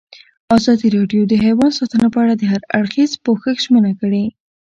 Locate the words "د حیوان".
1.27-1.71